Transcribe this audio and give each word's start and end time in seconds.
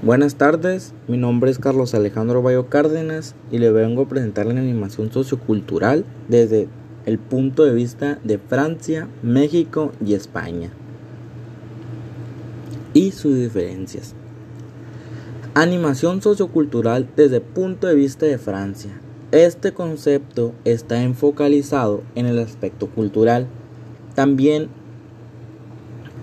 Buenas 0.00 0.36
tardes, 0.36 0.94
mi 1.08 1.16
nombre 1.16 1.50
es 1.50 1.58
Carlos 1.58 1.92
Alejandro 1.92 2.40
Bayo 2.40 2.68
Cárdenas 2.68 3.34
y 3.50 3.58
le 3.58 3.72
vengo 3.72 4.02
a 4.02 4.08
presentar 4.08 4.46
la 4.46 4.52
animación 4.52 5.10
sociocultural 5.10 6.04
desde 6.28 6.68
el 7.04 7.18
punto 7.18 7.64
de 7.64 7.74
vista 7.74 8.20
de 8.22 8.38
Francia, 8.38 9.08
México 9.24 9.90
y 10.04 10.14
España 10.14 10.70
y 12.94 13.10
sus 13.10 13.34
diferencias. 13.34 14.14
Animación 15.54 16.22
sociocultural 16.22 17.08
desde 17.16 17.38
el 17.38 17.42
punto 17.42 17.88
de 17.88 17.96
vista 17.96 18.24
de 18.24 18.38
Francia. 18.38 19.00
Este 19.32 19.72
concepto 19.72 20.52
está 20.64 21.02
enfocalizado 21.02 22.04
en 22.14 22.26
el 22.26 22.38
aspecto 22.38 22.86
cultural, 22.86 23.48
también 24.14 24.68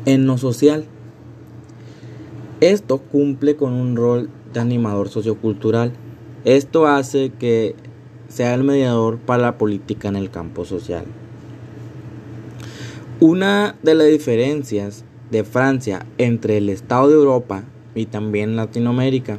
en 0.05 0.27
lo 0.27 0.37
social 0.37 0.85
esto 2.61 2.99
cumple 2.99 3.55
con 3.55 3.73
un 3.73 3.95
rol 3.95 4.29
de 4.53 4.59
animador 4.59 5.09
sociocultural. 5.09 5.91
Esto 6.45 6.88
hace 6.88 7.31
que 7.31 7.75
sea 8.27 8.53
el 8.53 8.63
mediador 8.63 9.17
para 9.17 9.41
la 9.41 9.57
política 9.57 10.07
en 10.07 10.16
el 10.16 10.30
campo 10.30 10.66
social. 10.66 11.05
Una 13.20 13.75
de 13.83 13.95
las 13.95 14.07
diferencias 14.07 15.03
de 15.31 15.44
Francia 15.44 16.05
entre 16.17 16.57
el 16.57 16.70
Estado 16.70 17.09
de 17.09 17.16
Europa 17.16 17.63
y 17.94 18.05
también 18.05 18.55
Latinoamérica 18.55 19.38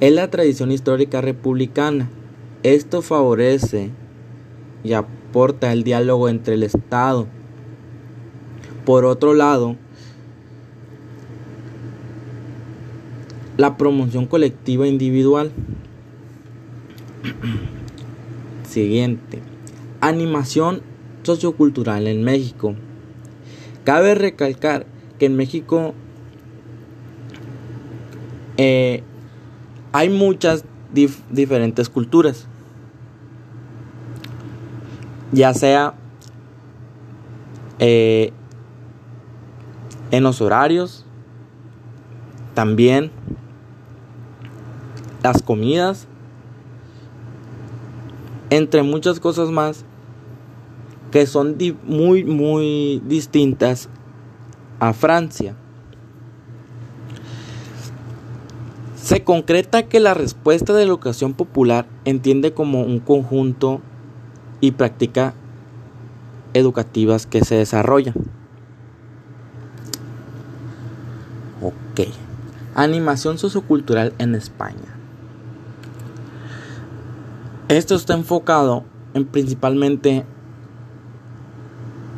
es 0.00 0.12
la 0.12 0.30
tradición 0.30 0.72
histórica 0.72 1.20
republicana. 1.20 2.08
Esto 2.62 3.02
favorece 3.02 3.90
y 4.82 4.92
aporta 4.94 5.72
el 5.72 5.84
diálogo 5.84 6.28
entre 6.28 6.54
el 6.54 6.62
Estado. 6.62 7.26
Por 8.84 9.04
otro 9.04 9.34
lado, 9.34 9.76
La 13.56 13.76
promoción 13.76 14.26
colectiva 14.26 14.86
individual. 14.86 15.52
Siguiente. 18.68 19.42
Animación 20.00 20.82
sociocultural 21.22 22.06
en 22.06 22.22
México. 22.22 22.74
Cabe 23.84 24.14
recalcar 24.14 24.86
que 25.18 25.26
en 25.26 25.36
México 25.36 25.94
eh, 28.56 29.02
hay 29.92 30.08
muchas 30.08 30.64
diferentes 31.30 31.88
culturas. 31.88 32.46
Ya 35.32 35.54
sea 35.54 35.94
eh, 37.78 38.32
en 40.10 40.22
los 40.22 40.40
horarios, 40.40 41.06
también 42.54 43.10
las 45.22 45.42
comidas, 45.42 46.06
entre 48.50 48.82
muchas 48.82 49.20
cosas 49.20 49.50
más 49.50 49.84
que 51.10 51.26
son 51.26 51.56
muy, 51.84 52.24
muy 52.24 53.02
distintas 53.06 53.88
a 54.78 54.92
Francia. 54.92 55.54
Se 58.96 59.24
concreta 59.24 59.88
que 59.88 59.98
la 59.98 60.14
respuesta 60.14 60.72
de 60.72 60.84
la 60.84 60.88
educación 60.88 61.34
popular 61.34 61.86
entiende 62.04 62.54
como 62.54 62.82
un 62.82 63.00
conjunto 63.00 63.80
y 64.60 64.72
práctica 64.72 65.34
educativas 66.54 67.26
que 67.26 67.44
se 67.44 67.56
desarrollan. 67.56 68.14
Ok. 71.60 72.08
Animación 72.74 73.38
sociocultural 73.38 74.14
en 74.18 74.34
España. 74.34 74.99
Esto 77.70 77.94
está 77.94 78.14
enfocado 78.14 78.82
en 79.14 79.24
principalmente 79.24 80.24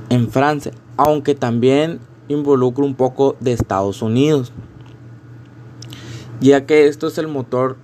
en 0.08 0.30
Francia, 0.30 0.72
aunque 0.96 1.34
también 1.34 2.00
involucra 2.28 2.86
un 2.86 2.94
poco 2.94 3.36
de 3.38 3.52
Estados 3.52 4.00
Unidos, 4.00 4.50
ya 6.40 6.64
que 6.64 6.86
esto 6.86 7.06
es 7.06 7.18
el 7.18 7.28
motor 7.28 7.76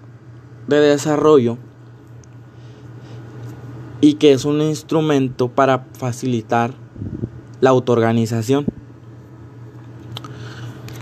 de 0.66 0.80
desarrollo 0.80 1.58
y 4.00 4.14
que 4.14 4.32
es 4.32 4.46
un 4.46 4.62
instrumento 4.62 5.50
para 5.50 5.84
facilitar 5.92 6.72
la 7.60 7.68
autoorganización. 7.68 8.64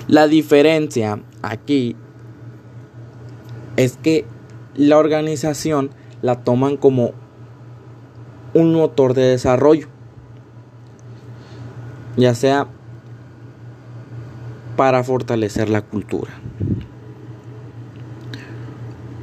La 0.09 0.27
diferencia 0.27 1.23
aquí 1.43 1.95
es 3.77 3.97
que 3.99 4.25
la 4.75 4.99
organización 4.99 5.91
la 6.23 6.43
toman 6.43 6.77
como 6.77 7.13
un 8.55 8.75
motor 8.75 9.15
de 9.15 9.23
desarrollo, 9.23 9.89
ya 12.17 12.35
sea 12.35 12.69
para 14.77 15.03
fortalecer 15.05 15.69
la 15.69 15.83
cultura. 15.83 16.33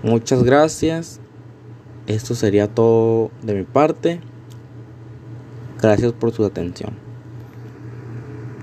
Muchas 0.03 0.43
gracias. 0.43 1.19
Esto 2.07 2.35
sería 2.35 2.67
todo 2.67 3.31
de 3.41 3.53
mi 3.53 3.63
parte. 3.63 4.19
Gracias 5.81 6.11
por 6.11 6.31
su 6.31 6.43
atención. 6.43 7.02